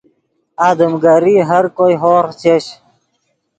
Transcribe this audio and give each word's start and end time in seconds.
آدم 0.67 0.93
گری 1.03 1.35
ہر 1.49 1.65
کوئے 1.77 1.95
ہورغ 2.01 2.31
چش 2.41 2.65